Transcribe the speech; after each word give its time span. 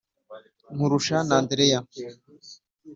nkurusha 0.73 1.17
n'andreya, 1.27 1.79